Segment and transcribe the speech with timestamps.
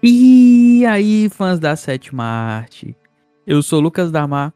[0.00, 2.96] E aí, fãs da sétima arte?
[3.44, 4.54] Eu sou Lucas Damar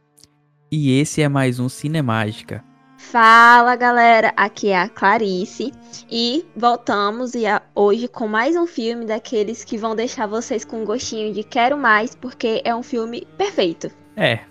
[0.71, 2.63] e esse é mais um Cinemágica.
[2.97, 5.73] Fala galera, aqui é a Clarice
[6.09, 7.43] e voltamos e
[7.75, 11.77] hoje com mais um filme daqueles que vão deixar vocês com um gostinho de quero
[11.77, 13.91] mais, porque é um filme perfeito.
[14.15, 14.43] É,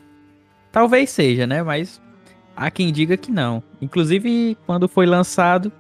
[0.74, 1.64] talvez seja, né?
[1.64, 2.02] Mas
[2.54, 3.64] há quem diga que não.
[3.82, 5.72] Inclusive, quando foi lançado,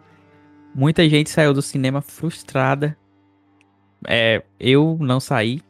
[0.73, 2.97] muita gente saiu do cinema frustrada
[4.07, 5.61] é, eu não saí,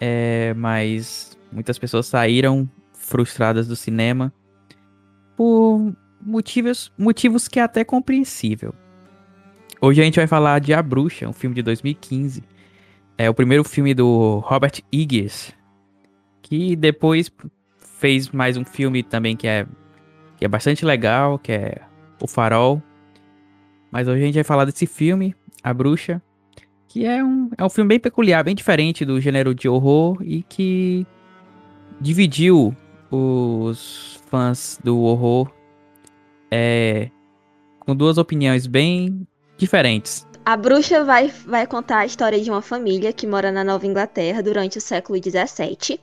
[0.00, 4.32] é, mas muitas pessoas saíram frustradas do cinema
[5.36, 8.74] por motivos, motivos que é até compreensível.
[9.80, 12.42] Hoje a gente vai falar de A Bruxa, um filme de 2015.
[13.18, 15.52] É o primeiro filme do Robert Eggers,
[16.42, 17.30] que depois
[17.98, 19.66] fez mais um filme também que é,
[20.36, 21.82] que é bastante legal, que é
[22.20, 22.82] O Farol.
[23.90, 26.20] Mas hoje a gente vai falar desse filme, A Bruxa,
[26.94, 30.44] que é um, é um filme bem peculiar, bem diferente do gênero de horror e
[30.44, 31.04] que
[32.00, 32.72] dividiu
[33.10, 35.50] os fãs do horror
[36.52, 37.10] é,
[37.80, 39.26] com duas opiniões bem
[39.58, 40.24] diferentes.
[40.44, 44.40] A bruxa vai, vai contar a história de uma família que mora na Nova Inglaterra
[44.40, 45.98] durante o século XVII.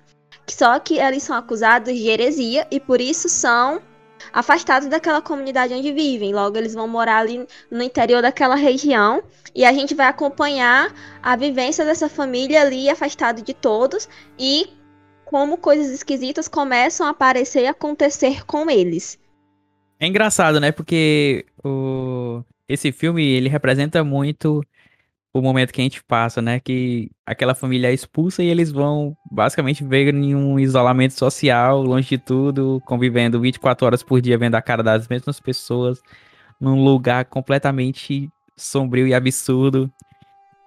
[0.46, 3.82] Só que eles são acusados de heresia e por isso são
[4.32, 6.34] afastados daquela comunidade onde vivem.
[6.34, 11.36] Logo, eles vão morar ali no interior daquela região e a gente vai acompanhar a
[11.36, 14.70] vivência dessa família ali afastado de todos e
[15.26, 19.18] como coisas esquisitas começam a aparecer e acontecer com eles.
[20.00, 20.72] É engraçado, né?
[20.72, 22.44] Porque o...
[22.68, 24.62] esse filme ele representa muito
[25.34, 26.60] o momento que a gente passa, né?
[26.60, 32.10] Que aquela família é expulsa e eles vão basicamente viver em um isolamento social, longe
[32.10, 36.02] de tudo, convivendo 24 horas por dia, vendo a cara das mesmas pessoas,
[36.60, 39.92] num lugar completamente sombrio e absurdo,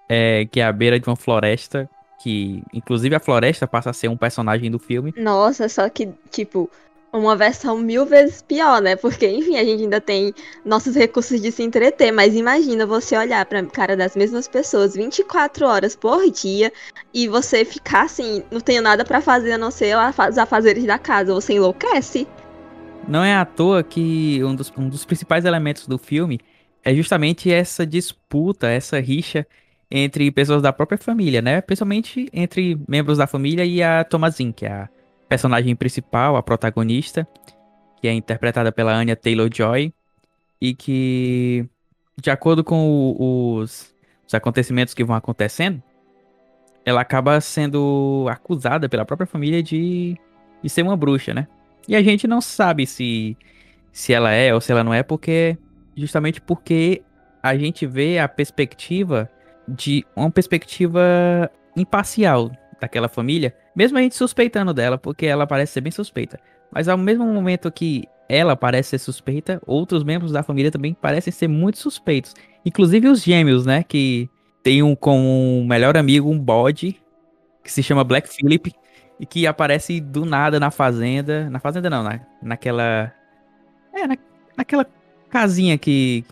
[0.09, 4.07] é, que é a beira de uma floresta, que inclusive a floresta passa a ser
[4.07, 5.13] um personagem do filme.
[5.15, 6.69] Nossa, só que, tipo,
[7.17, 8.95] uma versão mil vezes pior, né?
[8.95, 10.33] Porque, enfim, a gente ainda tem
[10.63, 15.65] nossos recursos de se entreter, mas imagina você olhar pra cara das mesmas pessoas 24
[15.65, 16.71] horas por dia
[17.13, 20.97] e você ficar assim, não tenho nada para fazer a não ser os afazeres da
[20.97, 22.27] casa, você enlouquece.
[23.07, 26.39] Não é à toa que um dos, um dos principais elementos do filme
[26.83, 29.45] é justamente essa disputa, essa rixa
[29.89, 31.61] entre pessoas da própria família, né?
[31.61, 34.89] Principalmente entre membros da família e a Thomasin, que é a
[35.35, 37.27] personagem principal, a protagonista,
[37.99, 39.93] que é interpretada pela Anya Taylor-Joy,
[40.61, 41.67] e que,
[42.17, 43.93] de acordo com o, os,
[44.25, 45.83] os acontecimentos que vão acontecendo,
[46.85, 50.17] ela acaba sendo acusada pela própria família de,
[50.63, 51.47] de ser uma bruxa, né?
[51.85, 53.35] E a gente não sabe se,
[53.91, 55.57] se ela é ou se ela não é, porque
[55.97, 57.03] justamente porque
[57.43, 59.29] a gente vê a perspectiva
[59.67, 65.81] de uma perspectiva imparcial daquela família, mesmo a gente suspeitando dela, porque ela parece ser
[65.81, 66.39] bem suspeita.
[66.71, 71.31] Mas ao mesmo momento que ela parece ser suspeita, outros membros da família também parecem
[71.31, 72.33] ser muito suspeitos.
[72.65, 73.83] Inclusive os gêmeos, né?
[73.83, 74.29] Que
[74.63, 76.99] tem um como um melhor amigo um bode
[77.63, 78.73] que se chama Black Phillip
[79.19, 81.49] e que aparece do nada na fazenda.
[81.49, 83.13] Na fazenda não, na, naquela.
[83.93, 84.17] É, na,
[84.57, 84.85] naquela
[85.29, 86.25] casinha que,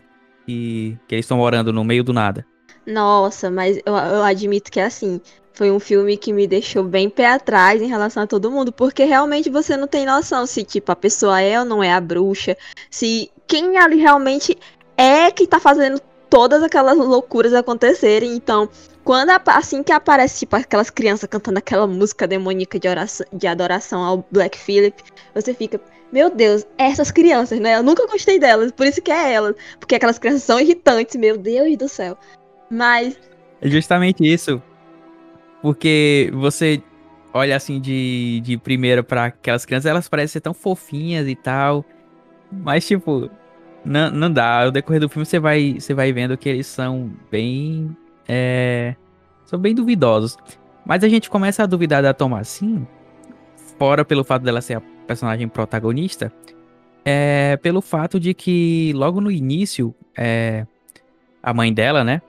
[0.46, 2.44] que, que eles estão morando no meio do nada.
[2.86, 5.20] Nossa, mas eu, eu admito que é assim
[5.54, 9.04] foi um filme que me deixou bem pé atrás em relação a todo mundo, porque
[9.04, 12.56] realmente você não tem noção se, tipo, a pessoa é ou não é a bruxa,
[12.90, 14.58] se quem ali realmente
[14.96, 18.34] é que tá fazendo todas aquelas loucuras acontecerem.
[18.34, 18.68] Então,
[19.04, 24.02] quando assim que aparece, tipo, aquelas crianças cantando aquela música demoníaca de, oração, de adoração
[24.02, 25.00] ao Black Phillip,
[25.32, 25.80] você fica,
[26.12, 27.76] meu Deus, essas crianças, né?
[27.76, 29.54] Eu nunca gostei delas, por isso que é elas.
[29.78, 32.18] Porque aquelas crianças são irritantes, meu Deus do céu.
[32.68, 33.16] Mas.
[33.60, 34.60] É justamente isso.
[35.64, 36.82] Porque você
[37.32, 41.82] olha assim de, de primeira para aquelas crianças, elas parecem ser tão fofinhas e tal.
[42.52, 43.30] Mas, tipo,
[43.82, 44.66] não, não dá.
[44.66, 47.96] No decorrer do filme você vai, você vai vendo que eles são bem.
[48.28, 48.94] É,
[49.46, 50.36] são bem duvidosos.
[50.84, 52.86] Mas a gente começa a duvidar da Thomasin,
[53.78, 56.30] fora pelo fato dela ser a personagem protagonista,
[57.06, 60.66] é pelo fato de que logo no início, é,
[61.42, 62.20] a mãe dela, né?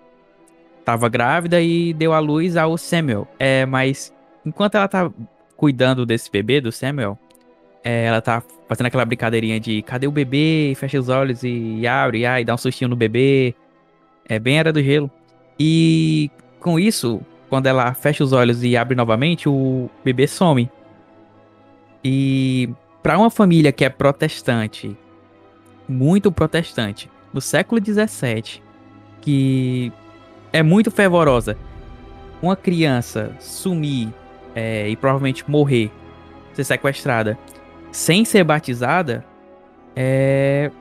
[0.85, 3.27] Tava grávida e deu à luz ao Samuel.
[3.39, 4.13] É, mas
[4.45, 5.11] enquanto ela tá
[5.57, 7.17] cuidando desse bebê, do Samuel,
[7.83, 10.73] é, ela tá fazendo aquela brincadeirinha de cadê o bebê?
[10.75, 13.55] Fecha os olhos e abre, e, e dá um sustinho no bebê.
[14.29, 15.09] É bem era do gelo.
[15.59, 16.29] E
[16.59, 20.69] com isso, quando ela fecha os olhos e abre novamente, o bebê some.
[22.03, 22.69] E
[23.01, 24.95] para uma família que é protestante,
[25.87, 28.61] muito protestante, no século XVII,
[29.21, 29.91] que
[30.55, 31.57] é muito fervorosa.
[32.41, 34.13] uma criança sumir
[34.55, 35.91] é, e provavelmente morrer,
[36.53, 37.37] ser sequestrada,
[37.91, 39.25] sem ser batizada,
[39.95, 40.71] é,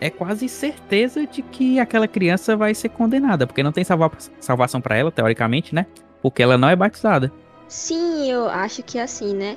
[0.00, 4.10] é quase certeza de que aquela criança vai ser condenada, porque não tem salva
[4.40, 5.86] salvação para ela, teoricamente, né?
[6.20, 7.30] Porque ela não é batizada.
[7.68, 9.56] Sim, eu acho que é assim, né?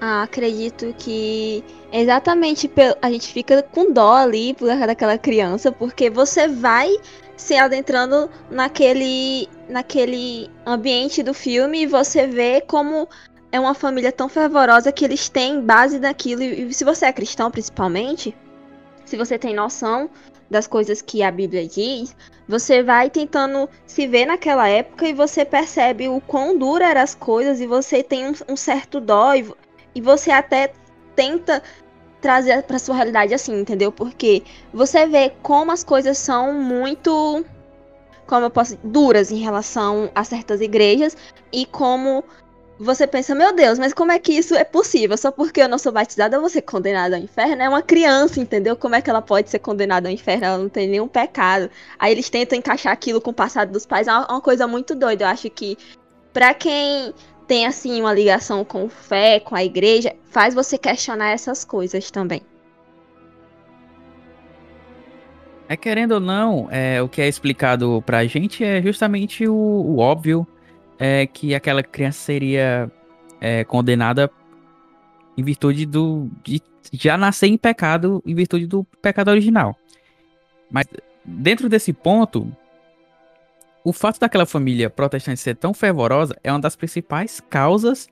[0.00, 2.70] Ah, acredito que exatamente
[3.02, 6.88] a gente fica com dó ali por daquela criança, porque você vai
[7.38, 13.08] se adentrando naquele, naquele ambiente do filme e você vê como
[13.50, 16.42] é uma família tão fervorosa que eles têm base naquilo.
[16.42, 18.36] E se você é cristão, principalmente,
[19.06, 20.10] se você tem noção
[20.50, 22.14] das coisas que a Bíblia diz,
[22.46, 27.14] você vai tentando se ver naquela época e você percebe o quão dura eram as
[27.14, 29.48] coisas e você tem um, um certo dó e,
[29.94, 30.72] e você até
[31.14, 31.62] tenta
[32.20, 33.92] trazer para sua realidade assim, entendeu?
[33.92, 34.42] Porque
[34.72, 37.44] você vê como as coisas são muito
[38.26, 41.16] como eu posso duras em relação a certas igrejas
[41.50, 42.22] e como
[42.78, 45.16] você pensa, meu Deus, mas como é que isso é possível?
[45.16, 47.60] Só porque eu não sou batizada eu vou ser condenada ao inferno?
[47.60, 48.76] É uma criança, entendeu?
[48.76, 50.44] Como é que ela pode ser condenada ao inferno?
[50.44, 51.68] Ela não tem nenhum pecado.
[51.98, 54.06] Aí eles tentam encaixar aquilo com o passado dos pais.
[54.06, 55.24] É uma coisa muito doida.
[55.24, 55.76] Eu acho que
[56.32, 57.12] para quem
[57.48, 62.42] tem assim uma ligação com fé, com a igreja, faz você questionar essas coisas também.
[65.66, 69.98] É querendo ou não, é, o que é explicado pra gente é justamente o, o
[69.98, 70.46] óbvio
[70.98, 72.90] é que aquela criança seria
[73.40, 74.30] é, condenada
[75.36, 76.62] em virtude do de
[76.92, 79.76] já nascer em pecado, em virtude do pecado original.
[80.70, 80.86] Mas
[81.24, 82.50] dentro desse ponto,
[83.88, 88.06] o fato daquela família protestante ser tão fervorosa é uma das principais causas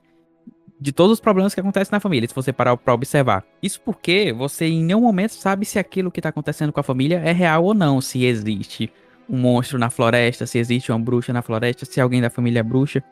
[0.81, 3.43] de todos os problemas que acontecem na família, se você parar para observar.
[3.61, 7.21] Isso porque você em nenhum momento sabe se aquilo que está acontecendo com a família
[7.23, 8.91] é real ou não, se existe
[9.29, 12.63] um monstro na floresta, se existe uma bruxa na floresta, se alguém da família é
[12.63, 13.03] bruxa.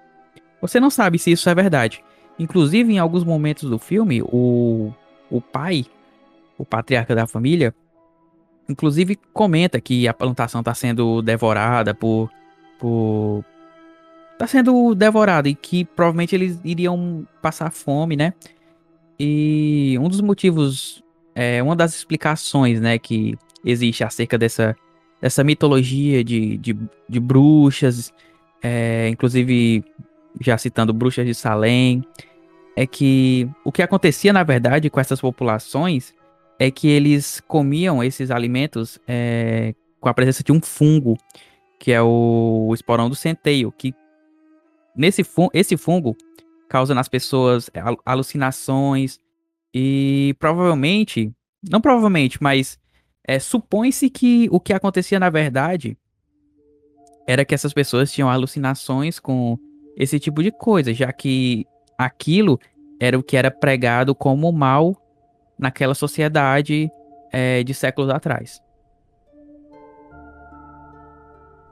[0.60, 2.04] Você não sabe se isso é verdade.
[2.40, 4.92] Inclusive, em alguns momentos do filme, o,
[5.30, 5.86] o pai,
[6.58, 7.76] o patriarca da família,
[8.68, 12.32] inclusive comenta que a plantação está sendo devorada por,
[12.86, 13.44] por.
[14.38, 18.34] Tá sendo devorada e que provavelmente eles iriam passar fome, né?
[19.20, 21.02] E um dos motivos,
[21.34, 24.76] é, uma das explicações, né, que existe acerca dessa
[25.22, 26.78] essa mitologia de, de,
[27.10, 28.14] de bruxas,
[28.62, 29.84] é, inclusive
[30.40, 32.04] já citando bruxas de Salem,
[32.76, 36.14] é que o que acontecia na verdade com essas populações
[36.60, 41.18] é que eles comiam esses alimentos é, com a presença de um fungo,
[41.80, 43.94] que é o, esporão do centeio, que
[44.96, 46.16] nesse fun esse fungo
[46.70, 47.70] causa nas pessoas
[48.06, 49.20] alucinações
[49.74, 51.32] e provavelmente,
[51.70, 52.80] não provavelmente, mas
[53.28, 55.98] é, supõe-se que o que acontecia na verdade
[57.28, 59.58] era que essas pessoas tinham alucinações com
[59.98, 61.66] esse tipo de coisa, já que
[61.98, 62.60] aquilo
[63.00, 64.96] era o que era pregado como mal
[65.58, 66.90] naquela sociedade
[67.32, 68.62] é, de séculos atrás.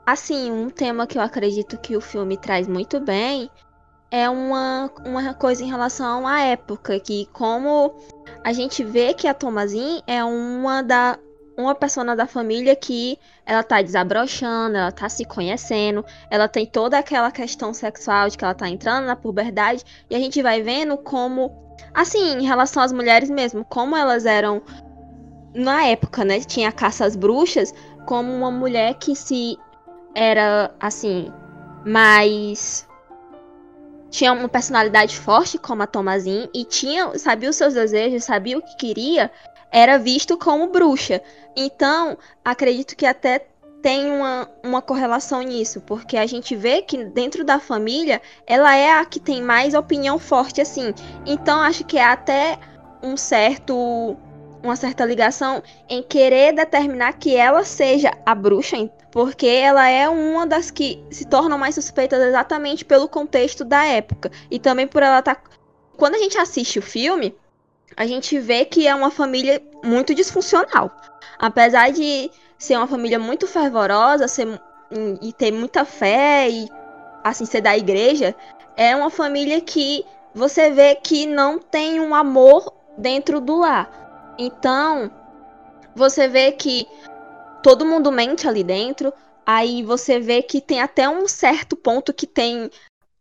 [0.06, 3.50] Assim, um tema que eu acredito que o filme traz muito bem
[4.10, 7.94] é uma, uma coisa em relação à época, que como
[8.44, 11.18] a gente vê que a Tomazin é uma da,
[11.56, 16.98] uma persona da família que ela tá desabrochando, ela tá se conhecendo, ela tem toda
[16.98, 20.98] aquela questão sexual de que ela tá entrando na puberdade, e a gente vai vendo
[20.98, 21.50] como,
[21.94, 24.62] assim, em relação às mulheres mesmo, como elas eram,
[25.54, 27.72] na época, né, tinha a caça às bruxas,
[28.06, 29.58] como uma mulher que se
[30.14, 31.32] era, assim,
[31.84, 32.86] mais
[34.10, 38.62] tinha uma personalidade forte como a Tomazin e tinha, sabia os seus desejos, sabia o
[38.62, 39.30] que queria,
[39.72, 41.20] era visto como bruxa.
[41.56, 43.44] Então, acredito que até
[43.82, 48.92] tem uma, uma correlação nisso, porque a gente vê que dentro da família ela é
[48.92, 50.94] a que tem mais opinião forte assim.
[51.26, 52.58] Então acho que é até
[53.02, 54.16] um certo
[54.64, 60.46] uma certa ligação em querer determinar que ela seja a bruxa, porque ela é uma
[60.46, 65.18] das que se tornam mais suspeitas exatamente pelo contexto da época e também por ela
[65.18, 65.42] estar tá...
[65.98, 67.36] quando a gente assiste o filme,
[67.94, 70.90] a gente vê que é uma família muito disfuncional.
[71.38, 74.48] Apesar de ser uma família muito fervorosa ser,
[75.20, 76.66] e ter muita fé e
[77.22, 78.34] assim ser da igreja,
[78.76, 80.04] é uma família que
[80.34, 84.03] você vê que não tem um amor dentro do lar.
[84.38, 85.10] Então,
[85.94, 86.86] você vê que
[87.62, 89.12] todo mundo mente ali dentro.
[89.46, 92.70] Aí você vê que tem até um certo ponto que tem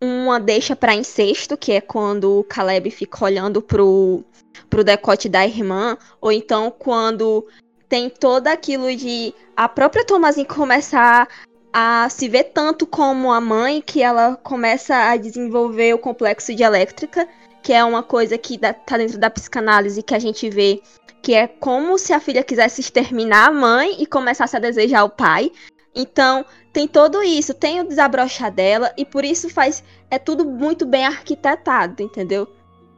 [0.01, 4.23] uma deixa para incesto, que é quando o Caleb fica olhando pro
[4.69, 7.47] pro decote da irmã, ou então quando
[7.87, 11.27] tem todo aquilo de a própria Thomasin começar
[11.71, 16.63] a se ver tanto como a mãe que ela começa a desenvolver o complexo de
[16.63, 17.27] elétrica,
[17.61, 20.81] que é uma coisa que tá dentro da psicanálise que a gente vê
[21.23, 25.09] que é como se a filha quisesse exterminar a mãe e começasse a desejar o
[25.09, 25.51] pai.
[25.95, 30.85] Então, tem tudo isso, tem o desabrochar dela e por isso faz é tudo muito
[30.85, 32.43] bem arquitetado, entendeu?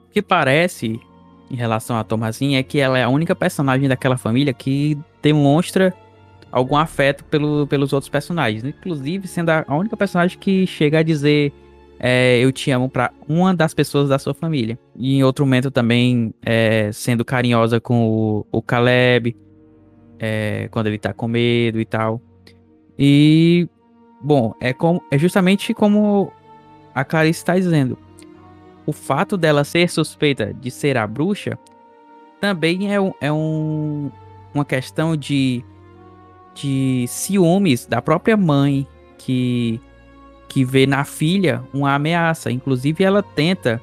[0.10, 1.00] O que parece
[1.51, 5.94] em relação a Tomazinha é que ela é a única personagem daquela família que demonstra
[6.51, 11.53] algum afeto pelo, pelos outros personagens, inclusive sendo a única personagem que chega a dizer
[11.99, 14.77] é, eu te amo para uma das pessoas da sua família.
[14.95, 19.35] E em outro momento também é, sendo carinhosa com o, o Caleb,
[20.19, 22.21] é, quando ele tá com medo e tal.
[22.97, 23.67] E,
[24.21, 26.31] bom, é, como, é justamente como
[26.93, 27.97] a Clarice está dizendo.
[28.85, 31.57] O fato dela ser suspeita de ser a bruxa
[32.39, 34.11] também é, um, é um,
[34.53, 35.63] uma questão de,
[36.53, 38.87] de ciúmes da própria mãe
[39.17, 39.81] que
[40.55, 42.50] que vê na filha uma ameaça.
[42.50, 43.81] Inclusive, ela tenta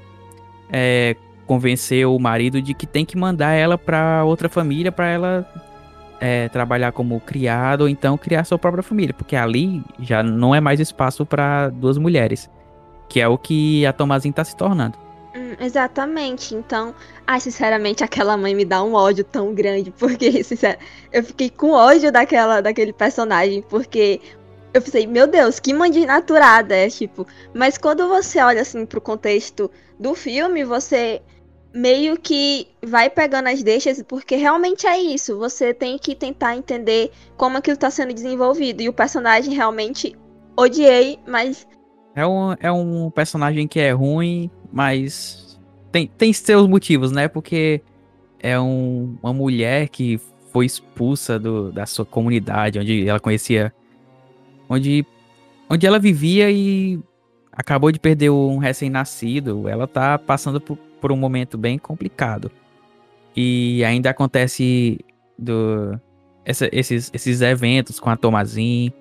[0.72, 1.14] é,
[1.46, 5.52] convencer o marido de que tem que mandar ela para outra família para ela
[6.18, 10.62] é, trabalhar como criado ou então criar sua própria família, porque ali já não é
[10.62, 12.48] mais espaço para duas mulheres,
[13.06, 14.96] que é o que a Tomazinha tá se tornando.
[15.36, 16.54] Hum, exatamente.
[16.54, 16.94] Então,
[17.26, 20.42] ai, sinceramente, aquela mãe me dá um ódio tão grande, porque,
[21.12, 24.22] eu fiquei com ódio daquela, daquele personagem, porque
[24.74, 27.26] eu pensei, meu Deus, que mãe desnaturada, é tipo.
[27.54, 31.20] Mas quando você olha assim pro contexto do filme, você
[31.74, 35.38] meio que vai pegando as deixas, porque realmente é isso.
[35.38, 38.82] Você tem que tentar entender como aquilo tá sendo desenvolvido.
[38.82, 40.16] E o personagem realmente
[40.56, 41.66] odiei, mas.
[42.14, 45.60] É um, é um personagem que é ruim, mas
[45.90, 47.28] tem, tem seus motivos, né?
[47.28, 47.82] Porque
[48.38, 53.72] é um, uma mulher que foi expulsa do, da sua comunidade, onde ela conhecia
[54.72, 55.06] onde,
[55.68, 56.98] onde ela vivia e
[57.52, 59.68] acabou de perder um recém-nascido.
[59.68, 62.50] Ela tá passando por, por, um momento bem complicado.
[63.36, 64.98] E ainda acontece
[65.38, 65.98] do,
[66.44, 68.92] essa, esses, esses eventos com a Tomazin.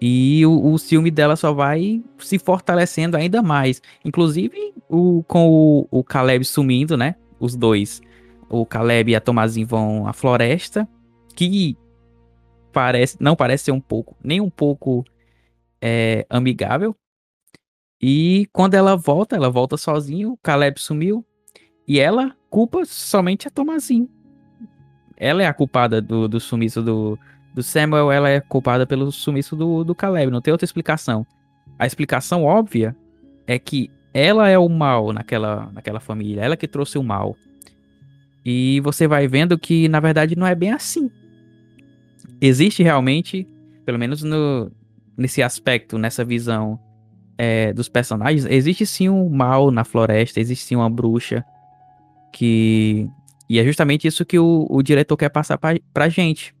[0.00, 3.80] E o, o ciúme dela só vai se fortalecendo ainda mais.
[4.04, 7.14] Inclusive o, com o, o Caleb sumindo, né?
[7.40, 8.02] Os dois.
[8.50, 10.86] O Caleb e a Tomazin vão à floresta.
[11.34, 11.76] Que
[12.74, 15.04] parece, não parece ser um pouco, nem um pouco
[15.80, 16.94] é, amigável.
[18.02, 21.24] E quando ela volta, ela volta sozinha, o Caleb sumiu.
[21.86, 24.08] E ela culpa somente a Tomazinho.
[25.16, 27.18] Ela é a culpada do, do sumiço do,
[27.54, 31.24] do Samuel, ela é culpada pelo sumiço do, do Caleb, não tem outra explicação.
[31.78, 32.96] A explicação óbvia
[33.46, 37.36] é que ela é o mal naquela, naquela família, ela que trouxe o mal.
[38.44, 41.10] E você vai vendo que, na verdade, não é bem assim
[42.46, 43.48] existe realmente,
[43.84, 44.70] pelo menos no,
[45.16, 46.78] nesse aspecto, nessa visão
[47.38, 51.44] é, dos personagens, existe sim um mal na floresta, existe sim uma bruxa
[52.32, 53.08] que.
[53.48, 56.54] E é justamente isso que o, o diretor quer passar pra, pra gente.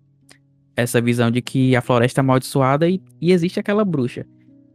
[0.76, 4.26] Essa visão de que a floresta é amaldiçoada e, e existe aquela bruxa.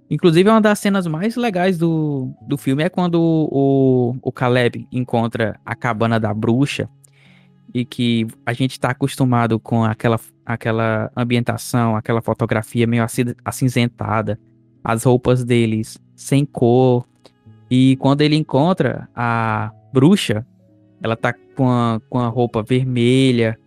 [0.10, 5.60] Inclusive, uma das cenas mais legais do, do filme é quando o, o Caleb encontra
[5.64, 6.90] a cabana da bruxa
[7.74, 13.06] e que a gente está acostumado com aquela, aquela ambientação, aquela fotografia meio
[13.46, 14.40] acinzentada,
[14.84, 17.06] as roupas deles sem cor.
[17.70, 20.46] E quando ele encontra a bruxa,
[21.02, 23.58] ela tá com a, com a roupa vermelha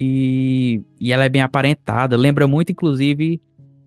[0.00, 2.16] e, e ela é bem aparentada.
[2.16, 3.40] Lembra muito, inclusive,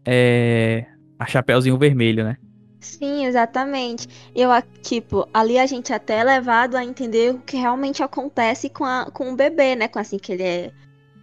[0.06, 0.86] é,
[1.18, 2.38] a Chapeuzinho Vermelho, né?
[2.82, 4.08] Sim, exatamente.
[4.36, 4.50] Eu,
[4.82, 9.10] tipo, ali a gente até é levado a entender o que realmente acontece com, a,
[9.12, 9.88] com o bebê, né?
[9.88, 10.72] Com assim que ele é,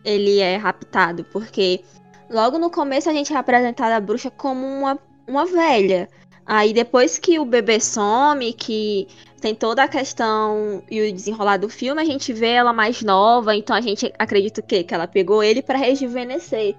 [0.05, 1.25] ele é raptado.
[1.25, 1.85] Porque
[2.31, 6.09] logo no começo a gente é apresentado a bruxa como uma, uma velha.
[6.47, 9.09] Aí depois que o bebê some, que
[9.41, 13.55] tem toda a questão e o desenrolar do filme, a gente vê ela mais nova,
[13.55, 16.77] então a gente acredita que, que ela pegou ele para rejuvenescer.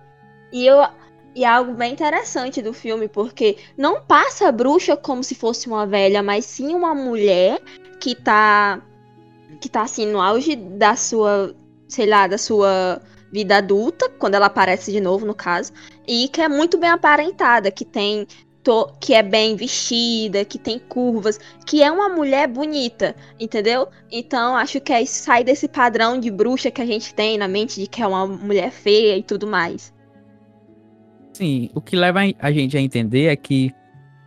[0.51, 0.83] E eu
[1.35, 5.85] e algo bem interessante do filme, porque não passa a bruxa como se fosse uma
[5.85, 7.59] velha, mas sim uma mulher
[7.99, 8.81] que tá.
[9.61, 11.53] que tá assim no auge da sua.
[11.87, 15.71] sei lá, da sua vida adulta, quando ela aparece de novo, no caso,
[16.07, 18.27] e que é muito bem aparentada, que tem.
[18.61, 23.87] To, que é bem vestida, que tem curvas, que é uma mulher bonita, entendeu?
[24.11, 27.79] Então acho que é sai desse padrão de bruxa que a gente tem na mente
[27.79, 29.93] de que é uma mulher feia e tudo mais
[31.39, 33.73] assim, o que leva a gente a entender é que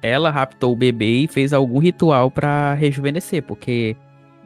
[0.03, 3.95] ela raptou o bebê e fez algum ritual para rejuvenescer, porque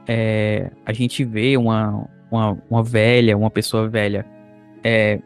[0.06, 4.26] é, a gente vê uma, uma, uma, velha, uma pessoa velha,
[4.84, 5.20] é,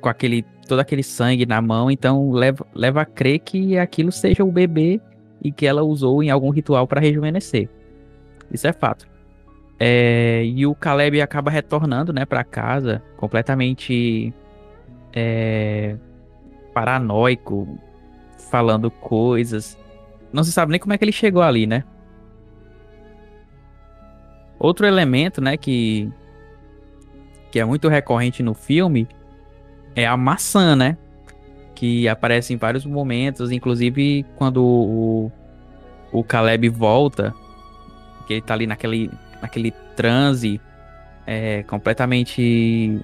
[0.00, 4.44] com aquele todo aquele sangue na mão, então leva, leva a crer que aquilo seja
[4.44, 5.00] o bebê
[5.42, 7.68] e que ela usou em algum ritual para rejuvenescer.
[8.50, 9.06] Isso é fato.
[9.78, 14.32] É, e o Caleb acaba retornando, né, para casa completamente
[15.12, 15.96] é,
[16.72, 17.78] paranoico,
[18.50, 19.78] falando coisas.
[20.32, 21.84] Não se sabe nem como é que ele chegou ali, né?
[24.58, 26.10] Outro elemento, né, que
[27.50, 29.06] que é muito recorrente no filme
[29.94, 30.96] é a maçã, né?
[31.74, 35.32] Que aparece em vários momentos, inclusive quando o,
[36.10, 37.34] o Caleb volta,
[38.26, 39.10] que ele tá ali naquele,
[39.42, 40.58] naquele transe
[41.26, 42.98] é, completamente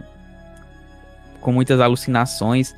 [1.40, 2.75] com muitas alucinações,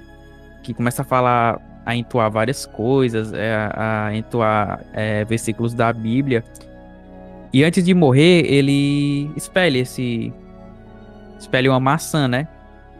[0.63, 6.45] que começa a falar, a entoar várias coisas, é, a entoar é, versículos da Bíblia.
[7.53, 10.33] E antes de morrer, ele espelha esse.
[11.39, 12.47] Espelha uma maçã, né?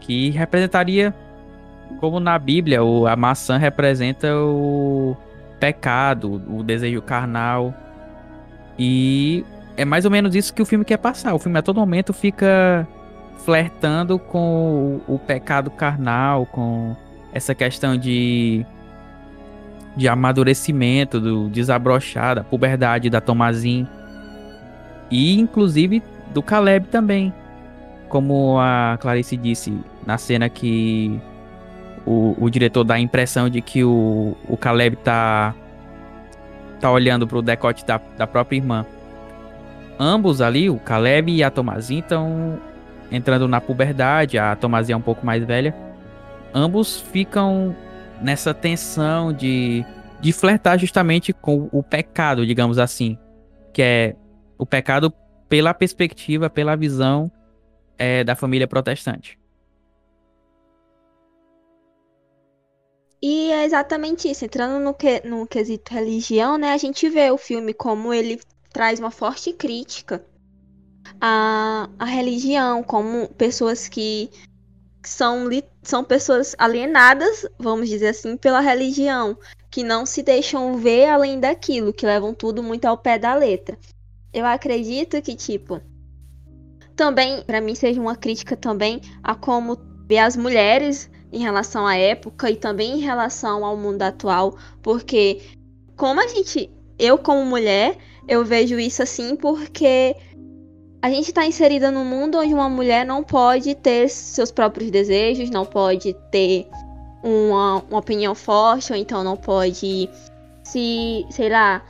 [0.01, 1.15] Que representaria,
[1.99, 5.17] como na Bíblia, o, a maçã representa o
[5.61, 7.75] pecado, o desejo carnal.
[8.79, 9.45] E
[9.77, 11.35] é mais ou menos isso que o filme quer passar.
[11.35, 12.89] O filme a todo momento fica
[13.45, 16.97] flertando com o pecado carnal, com
[17.33, 18.65] essa questão de
[19.97, 23.87] de amadurecimento, do desabrochar, da puberdade da Tomazin.
[25.11, 27.33] E inclusive do Caleb também.
[28.09, 31.21] Como a Clarice disse na cena que
[32.07, 35.55] o, o diretor dá a impressão de que o, o Caleb tá,
[36.81, 38.85] tá olhando pro decote da, da própria irmã.
[39.99, 42.59] Ambos ali, o Caleb e a Tomazin, estão
[43.13, 44.39] entrando na puberdade.
[44.39, 45.75] A Tomazin é um pouco mais velha.
[46.55, 47.75] Ambos ficam
[48.21, 49.85] nessa tensão de,
[50.21, 53.19] de flertar justamente com o pecado, digamos assim.
[53.73, 54.17] Que é
[54.59, 55.13] o pecado
[55.49, 57.31] pela perspectiva, pela visão
[57.99, 59.39] é, da família protestante.
[63.23, 64.45] E é exatamente isso.
[64.45, 66.73] Entrando no, que, no quesito religião, né?
[66.73, 68.41] A gente vê o filme como ele
[68.73, 70.25] traz uma forte crítica
[71.21, 74.31] à, à religião, como pessoas que
[75.03, 75.49] são,
[75.83, 79.37] são pessoas alienadas, vamos dizer assim, pela religião,
[79.71, 83.79] que não se deixam ver além daquilo, que levam tudo muito ao pé da letra.
[84.33, 85.81] Eu acredito que, tipo,
[86.95, 91.97] também, para mim, seja uma crítica também a como ver as mulheres em relação à
[91.97, 95.41] época e também em relação ao mundo atual, porque
[95.97, 97.97] como a gente, eu como mulher,
[98.29, 100.17] eu vejo isso assim porque
[101.03, 105.51] a gente está inserida num mundo onde uma mulher não pode ter seus próprios desejos,
[105.51, 106.69] não pode ter
[107.23, 110.11] uma, uma opinião forte, ou então não pode
[110.63, 111.83] se, sei lá,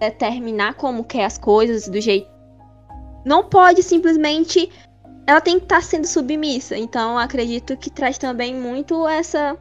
[0.00, 2.28] determinar como quer as coisas do jeito.
[3.24, 4.70] Não pode simplesmente
[5.26, 6.76] ela tem que estar tá sendo submissa.
[6.76, 9.56] Então, acredito que traz também muito essa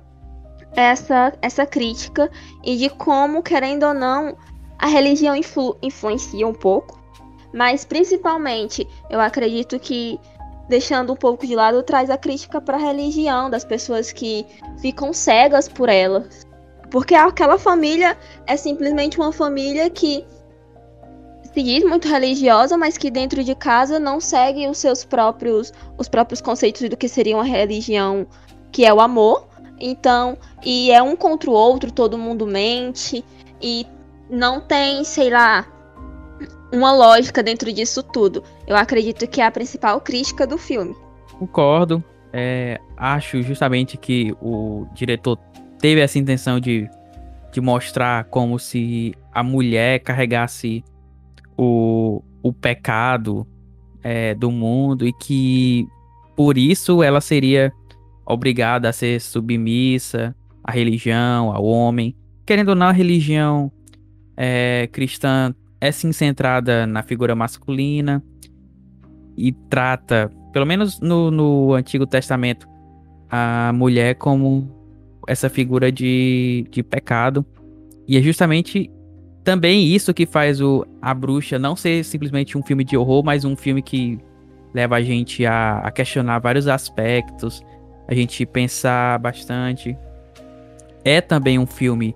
[0.75, 2.29] essa essa crítica
[2.63, 4.37] e de como, querendo ou não,
[4.77, 7.04] a religião influ influencia um pouco.
[7.55, 10.19] Mas principalmente, eu acredito que
[10.67, 14.45] deixando um pouco de lado traz a crítica para a religião das pessoas que
[14.81, 16.27] ficam cegas por ela.
[16.91, 20.25] Porque aquela família é simplesmente uma família que
[21.53, 26.09] se diz muito religiosa, mas que dentro de casa não segue os seus próprios os
[26.09, 28.27] próprios conceitos do que seria uma religião,
[28.69, 29.47] que é o amor.
[29.79, 33.23] Então, e é um contra o outro, todo mundo mente
[33.61, 33.87] e
[34.29, 35.65] não tem, sei lá,
[36.71, 38.43] uma lógica dentro disso tudo.
[38.67, 40.95] Eu acredito que é a principal crítica do filme.
[41.37, 42.03] Concordo.
[42.33, 45.37] É, acho justamente que o diretor
[45.79, 46.89] teve essa intenção de,
[47.51, 50.83] de mostrar como se a mulher carregasse
[51.57, 53.47] o, o pecado
[54.03, 55.87] é, do mundo e que
[56.35, 57.71] por isso ela seria
[58.25, 62.15] obrigada a ser submissa à religião, ao homem.
[62.45, 63.71] Querendo ou não, a religião
[64.35, 68.23] é, cristã é sim centrada na figura masculina
[69.37, 72.67] e trata, pelo menos no, no Antigo Testamento,
[73.29, 74.69] a mulher como
[75.27, 77.45] essa figura de, de pecado.
[78.07, 78.89] E é justamente
[79.43, 83.45] também isso que faz o A Bruxa não ser simplesmente um filme de horror, mas
[83.45, 84.19] um filme que
[84.73, 87.63] leva a gente a, a questionar vários aspectos,
[88.07, 89.97] a gente pensar bastante.
[91.03, 92.15] É também um filme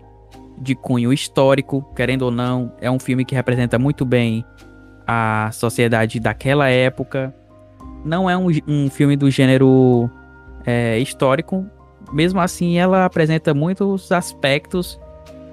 [0.59, 4.45] de cunho histórico, querendo ou não, é um filme que representa muito bem
[5.07, 7.33] a sociedade daquela época.
[8.05, 10.09] Não é um, um filme do gênero
[10.65, 11.65] é, histórico,
[12.11, 14.99] mesmo assim, ela apresenta muitos aspectos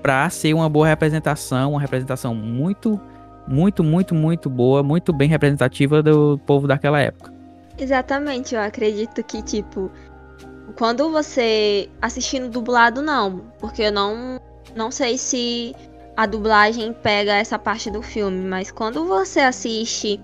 [0.02, 3.00] para ser uma boa representação, uma representação muito,
[3.46, 7.32] muito, muito, muito boa, muito bem representativa do povo daquela época.
[7.78, 9.90] Exatamente, eu acredito que, tipo,
[10.78, 14.40] quando você assistindo dublado não, porque eu não
[14.76, 15.74] não sei se
[16.16, 20.20] a dublagem pega essa parte do filme, mas quando você assiste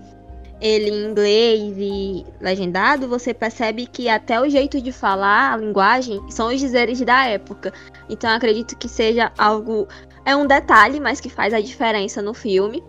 [0.61, 6.21] ele em inglês e legendado, você percebe que até o jeito de falar, a linguagem,
[6.29, 7.73] são os dizeres da época.
[8.09, 9.87] Então acredito que seja algo.
[10.23, 12.81] É um detalhe, mas que faz a diferença no filme.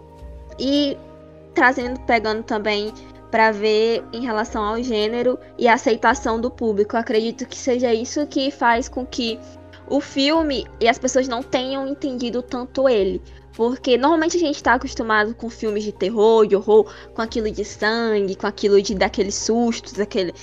[0.59, 0.97] E
[1.53, 2.93] trazendo, pegando também
[3.29, 6.97] para ver em relação ao gênero e a aceitação do público.
[6.97, 9.41] acredito que seja isso que faz com que
[9.89, 13.21] o filme e as pessoas não tenham entendido tanto ele.
[13.55, 17.65] Porque normalmente a gente está acostumado com filmes de terror, de horror, com aquilo de
[17.65, 20.35] sangue, com aquilo de daqueles sustos, aquele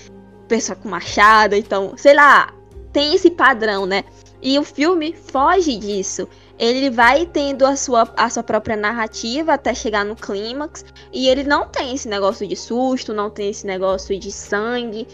[0.47, 2.53] pessoa com machado, então, sei lá,
[2.93, 4.03] tem esse padrão, né?
[4.41, 6.27] E o filme foge disso
[6.61, 10.85] ele vai tendo a sua, a sua própria narrativa até chegar no clímax.
[11.11, 15.07] E ele não tem esse negócio de susto, não tem esse negócio de sangue.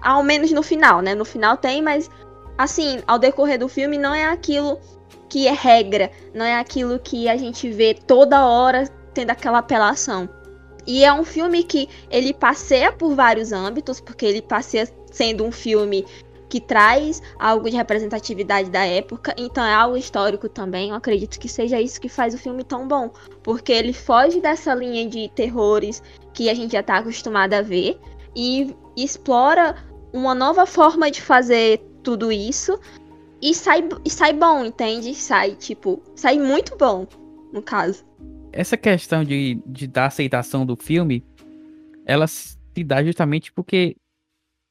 [0.00, 1.14] Ao menos no final, né?
[1.14, 2.08] No final tem, mas
[2.58, 4.78] assim, ao decorrer do filme não é aquilo
[5.28, 10.28] que é regra, não é aquilo que a gente vê toda hora tendo aquela apelação.
[10.86, 15.52] E é um filme que ele passeia por vários âmbitos, porque ele passeia sendo um
[15.52, 16.04] filme
[16.48, 20.88] que traz algo de representatividade da época, então é algo histórico também.
[20.88, 23.10] Eu acredito que seja isso que faz o filme tão bom,
[23.42, 28.00] porque ele foge dessa linha de terrores que a gente já está acostumado a ver
[28.34, 29.76] e explora
[30.12, 32.80] uma nova forma de fazer tudo isso
[33.42, 35.14] e sai, e sai bom, entende?
[35.14, 37.06] Sai, tipo, sai muito bom,
[37.52, 38.02] no caso.
[38.50, 41.22] Essa questão de, de dar aceitação do filme,
[42.06, 43.94] ela se dá justamente porque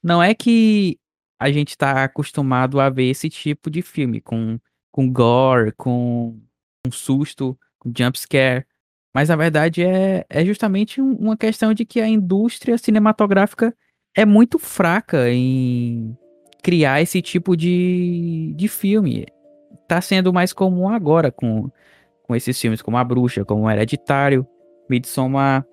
[0.03, 0.97] não é que
[1.39, 4.59] a gente está acostumado a ver esse tipo de filme, com,
[4.91, 6.41] com gore, com,
[6.83, 8.65] com susto, com jumpscare.
[9.13, 13.77] Mas a verdade é, é justamente um, uma questão de que a indústria cinematográfica
[14.15, 16.17] é muito fraca em
[16.63, 19.25] criar esse tipo de, de filme.
[19.87, 21.69] Tá sendo mais comum agora com,
[22.23, 24.45] com esses filmes como A Bruxa, como Hereditário,
[24.89, 25.65] Midsommar,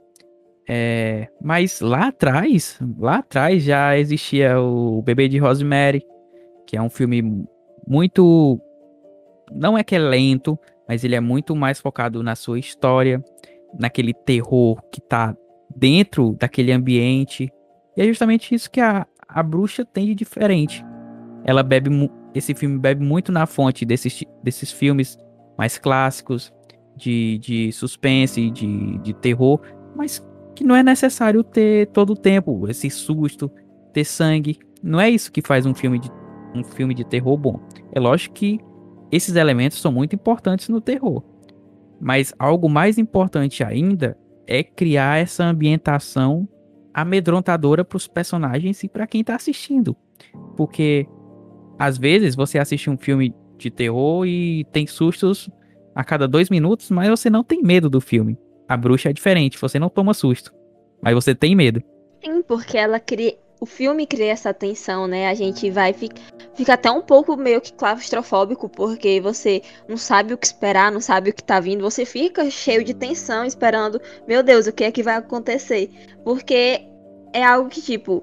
[0.69, 6.03] é, mas lá atrás, lá atrás já existia o Bebê de Rosemary,
[6.67, 7.47] que é um filme
[7.87, 8.59] muito.
[9.53, 13.23] Não é que é lento, mas ele é muito mais focado na sua história,
[13.79, 15.37] naquele terror que tá
[15.77, 17.53] dentro daquele ambiente.
[17.97, 20.85] E é justamente isso que a, a bruxa tem de diferente.
[21.45, 21.91] Ela bebe.
[22.33, 25.19] Esse filme bebe muito na fonte desses, desses filmes
[25.59, 26.53] mais clássicos,
[26.97, 29.61] de, de suspense, de, de terror,
[29.95, 33.51] mas que não é necessário ter todo o tempo esse susto,
[33.93, 34.59] ter sangue.
[34.83, 36.11] Não é isso que faz um filme de,
[36.55, 37.61] um filme de terror bom.
[37.93, 38.61] É lógico que
[39.11, 41.23] esses elementos são muito importantes no terror.
[42.01, 44.17] Mas algo mais importante ainda
[44.47, 46.49] é criar essa ambientação
[46.95, 49.97] amedrontadora para os personagens e para quem está assistindo.
[50.57, 51.07] Porque
[51.79, 55.51] às vezes você assiste um filme de terror e tem sustos
[55.95, 58.39] a cada dois minutos, mas você não tem medo do filme.
[58.69, 60.53] A bruxa é diferente, você não toma susto,
[61.03, 61.83] mas você tem medo.
[62.25, 63.37] Sim, porque ela cria.
[63.61, 65.29] O filme cria essa tensão, né?
[65.29, 66.21] A gente vai ficar
[66.55, 71.01] fica até um pouco meio que claustrofóbico, porque você não sabe o que esperar, não
[71.01, 74.85] sabe o que tá vindo, você fica cheio de tensão, esperando, meu Deus, o que
[74.85, 75.91] é que vai acontecer?
[76.25, 76.87] Porque
[77.33, 78.23] é algo que, tipo,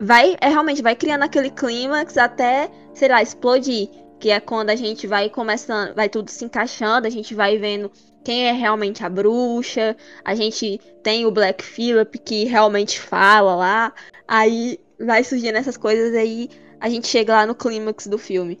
[0.00, 0.36] vai.
[0.40, 3.88] É realmente vai criando aquele clímax até, sei lá, explodir.
[4.20, 7.90] Que é quando a gente vai começando, vai tudo se encaixando, a gente vai vendo
[8.24, 9.96] quem é realmente a bruxa.
[10.24, 13.94] A gente tem o Black Phillip que realmente fala lá.
[14.26, 16.48] Aí vai surgindo essas coisas aí
[16.80, 18.60] a gente chega lá no clímax do filme.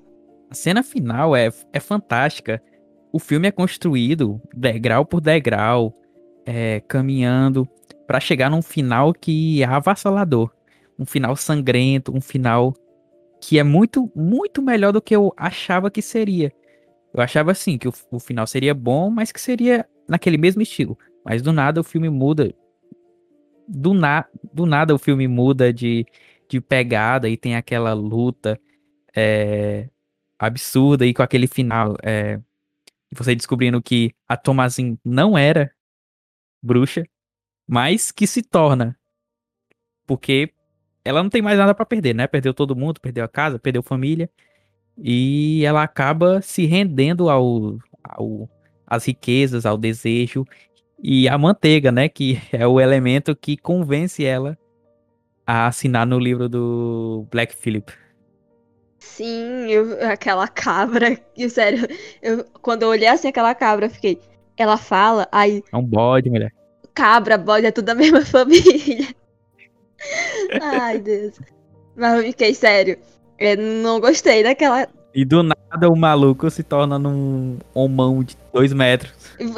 [0.50, 2.62] A cena final é, é fantástica.
[3.12, 5.94] O filme é construído degrau por degrau,
[6.46, 7.68] é, caminhando
[8.06, 10.50] para chegar num final que é avassalador.
[10.98, 12.72] Um final sangrento, um final
[13.40, 16.50] que é muito, muito melhor do que eu achava que seria.
[17.14, 20.98] Eu achava assim, que o, o final seria bom, mas que seria naquele mesmo estilo.
[21.24, 22.52] Mas do nada o filme muda.
[23.68, 26.04] Do, na, do nada o filme muda de,
[26.48, 28.60] de pegada e tem aquela luta
[29.14, 29.88] é,
[30.36, 31.96] absurda e com aquele final.
[32.02, 32.40] É,
[33.12, 35.70] você descobrindo que a Thomasin não era
[36.60, 37.04] bruxa,
[37.66, 38.98] mas que se torna.
[40.04, 40.52] Porque
[41.04, 42.26] ela não tem mais nada para perder, né?
[42.26, 44.28] Perdeu todo mundo, perdeu a casa, perdeu família.
[44.96, 48.48] E ela acaba se rendendo ao, ao
[48.86, 50.46] às riquezas, ao desejo
[51.02, 52.08] e à manteiga, né?
[52.08, 54.56] Que é o elemento que convence ela
[55.46, 57.92] a assinar no livro do Black Phillip.
[58.98, 61.86] Sim, eu, aquela cabra, sério,
[62.22, 64.18] eu, quando eu olhei assim aquela cabra, eu fiquei,
[64.56, 65.62] ela fala, aí...
[65.70, 66.50] É um bode, mulher.
[66.94, 69.14] Cabra, bode, é tudo da mesma família.
[70.62, 71.38] Ai, Deus.
[71.94, 72.98] Mas eu fiquei sério
[73.38, 74.88] Eu não gostei daquela.
[75.14, 79.12] E do nada o maluco se torna num homão de dois metros.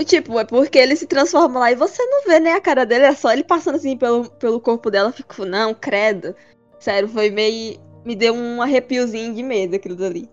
[0.07, 3.05] Tipo, é porque ele se transforma lá e você não vê nem a cara dele,
[3.05, 5.13] é só ele passando assim pelo, pelo corpo dela.
[5.13, 6.35] Fico, não, credo.
[6.79, 7.79] Sério, foi meio.
[8.05, 10.29] Me deu um arrepiozinho de medo aquilo dali.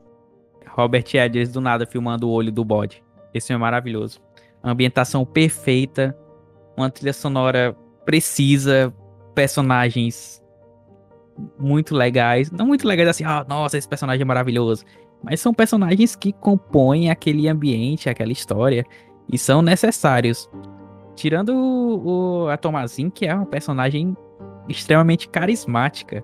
[0.67, 3.01] Robert Edgers do nada filmando o olho do bode.
[3.33, 4.19] Esse filme é maravilhoso.
[4.61, 6.17] Ambientação perfeita,
[6.75, 7.75] uma trilha sonora
[8.05, 8.93] precisa,
[9.33, 10.42] personagens
[11.57, 12.51] muito legais.
[12.51, 14.83] Não muito legais assim, ah, nossa, esse personagem é maravilhoso.
[15.23, 18.85] Mas são personagens que compõem aquele ambiente, aquela história.
[19.31, 20.49] E são necessários.
[21.15, 24.17] Tirando o, a Tomazin, que é uma personagem
[24.67, 26.23] extremamente carismática.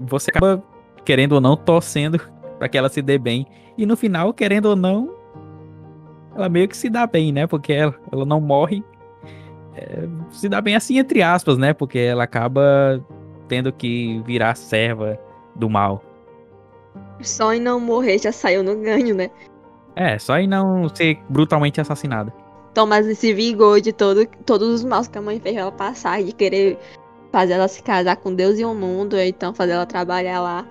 [0.00, 0.62] Você acaba,
[1.04, 2.20] querendo ou não, torcendo
[2.58, 3.46] para que ela se dê bem.
[3.78, 5.14] E no final, querendo ou não,
[6.36, 7.46] ela meio que se dá bem, né?
[7.46, 8.84] Porque ela, ela não morre.
[9.76, 11.72] É, se dá bem assim, entre aspas, né?
[11.72, 13.02] Porque ela acaba
[13.48, 15.18] tendo que virar serva
[15.54, 16.02] do mal.
[17.20, 19.30] Só em não morrer já saiu no ganho, né?
[19.96, 22.32] É, só em não ser brutalmente assassinada.
[22.74, 26.32] Thomas se vingou de todo, todos os maus que a mãe fez ela passar, de
[26.32, 26.76] querer
[27.30, 30.66] fazer ela se casar com Deus e o mundo, ou então fazer ela trabalhar lá.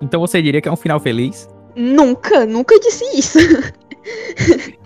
[0.00, 1.48] Então você diria que é um final feliz?
[1.74, 3.38] Nunca, nunca disse isso.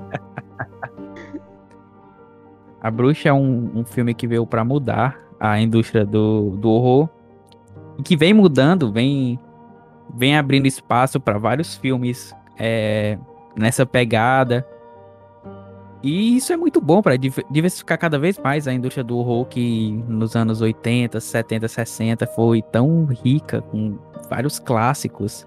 [2.81, 7.09] a Bruxa é um, um filme que veio para mudar a indústria do, do horror
[8.05, 9.37] que vem mudando, vem,
[10.15, 13.19] vem abrindo espaço para vários filmes é,
[13.57, 14.65] nessa pegada.
[16.01, 19.91] E isso é muito bom para diversificar cada vez mais a indústria do horror que
[20.07, 23.99] nos anos 80, 70, 60 foi tão rica com
[24.31, 25.47] vários clássicos.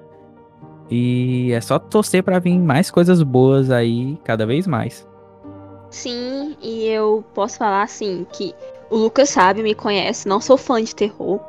[0.92, 5.08] E é só torcer para vir mais coisas boas aí cada vez mais.
[5.90, 8.54] Sim, e eu posso falar assim que
[8.90, 11.40] o Lucas sabe, me conhece, não sou fã de terror.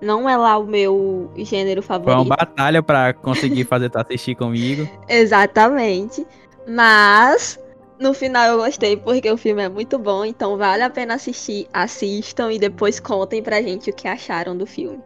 [0.00, 2.14] Não é lá o meu gênero favorito.
[2.14, 4.88] Foi uma batalha para conseguir fazer tu assistir comigo.
[5.08, 6.24] Exatamente.
[6.68, 7.58] Mas
[7.98, 11.66] no final eu gostei porque o filme é muito bom, então vale a pena assistir.
[11.72, 15.00] Assistam e depois contem pra gente o que acharam do filme.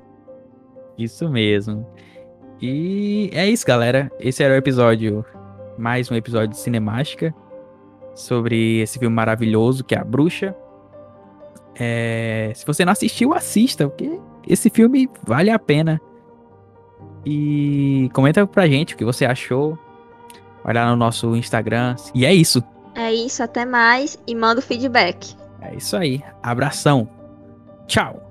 [0.99, 1.87] Isso mesmo.
[2.61, 4.11] E é isso, galera.
[4.21, 5.25] Esse era o episódio,
[5.79, 7.35] mais um episódio de Cinemática
[8.15, 10.55] sobre esse filme maravilhoso que é A Bruxa.
[11.75, 12.53] É...
[12.55, 16.01] Se você não assistiu, assista, porque esse filme vale a pena.
[17.25, 19.79] E comenta pra gente o que você achou.
[20.65, 21.97] Vai lá no nosso Instagram.
[22.15, 22.63] E é isso.
[22.95, 25.35] É isso, até mais e manda o feedback.
[25.61, 26.23] É isso aí.
[26.43, 27.09] Abração.
[27.87, 28.22] Tchau.